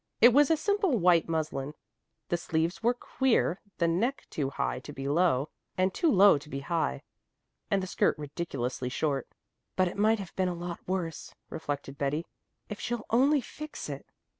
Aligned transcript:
It 0.19 0.33
was 0.33 0.49
a 0.49 0.57
simple 0.57 0.97
white 0.97 1.29
muslin. 1.29 1.75
The 2.29 2.35
sleeves 2.37 2.81
were 2.81 2.95
queer, 2.95 3.61
the 3.77 3.87
neck 3.87 4.25
too 4.31 4.49
high 4.49 4.79
to 4.79 4.91
be 4.91 5.07
low 5.07 5.49
and 5.77 5.93
too 5.93 6.11
low 6.11 6.39
to 6.39 6.49
be 6.49 6.61
high, 6.61 7.03
and 7.69 7.83
the 7.83 7.85
skirt 7.85 8.17
ridiculously 8.17 8.89
short. 8.89 9.27
"But 9.75 9.87
it 9.87 9.99
might 9.99 10.17
have 10.17 10.35
been 10.35 10.49
a 10.49 10.55
lot 10.55 10.79
worse," 10.87 11.35
reflected 11.51 11.99
Betty. 11.99 12.25
"If 12.67 12.79
she'll 12.79 13.05
only 13.11 13.41
fix 13.41 13.89
it!" 13.89 14.07